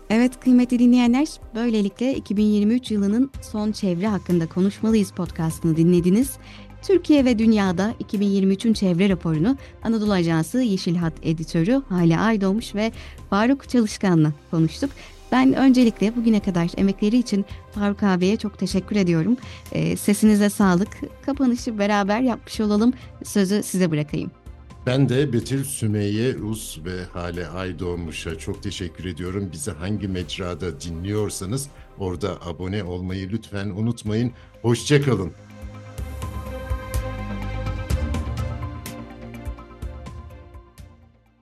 Evet 0.10 0.40
kıymetli 0.40 0.80
dinleyenler, 0.80 1.28
böylelikle 1.56 2.16
2023 2.16 2.92
yılının 2.92 3.32
son 3.42 3.72
çevre 3.72 4.08
hakkında 4.08 4.50
konuşmalıyız 4.50 5.12
podcastını 5.12 5.78
dinlediniz. 5.78 6.38
Türkiye 6.82 7.26
ve 7.26 7.40
dünyada 7.40 7.94
2023'ün 8.04 8.74
çevre 8.74 9.10
raporunu 9.10 9.58
Anadolu 9.84 10.12
Ajansı 10.12 10.62
Yeşil 10.62 10.96
Hat 10.96 11.14
editörü 11.24 11.82
Hale 11.90 12.18
Aydoğmuş 12.18 12.76
ve 12.76 12.92
Faruk 13.30 13.70
Çalışkan'la 13.70 14.34
konuştuk. 14.52 14.90
Ben 15.32 15.54
öncelikle 15.54 16.16
bugüne 16.16 16.40
kadar 16.40 16.70
emekleri 16.78 17.18
için 17.18 17.46
Faruk 17.72 18.04
abiye 18.04 18.38
çok 18.38 18.60
teşekkür 18.60 18.96
ediyorum. 18.96 19.38
E, 19.72 19.96
sesinize 19.98 20.50
sağlık. 20.50 20.98
Kapanışı 21.26 21.80
beraber 21.80 22.22
yapmış 22.22 22.62
olalım. 22.62 22.94
Sözü 23.24 23.64
size 23.64 23.92
bırakayım. 23.92 24.32
Ben 24.86 25.10
de 25.10 25.34
Betül 25.34 25.64
Sümeyye 25.64 26.34
Rus 26.34 26.80
ve 26.86 27.04
Hale 27.14 27.48
Aydoğmuş'a 27.48 28.38
çok 28.38 28.64
teşekkür 28.64 29.06
ediyorum. 29.06 29.50
Bizi 29.52 29.72
hangi 29.72 30.08
mecrada 30.08 30.82
dinliyorsanız 30.82 31.68
orada 31.98 32.38
abone 32.46 32.84
olmayı 32.84 33.30
lütfen 33.30 33.70
unutmayın. 33.70 34.32
Hoşçakalın. 34.62 35.32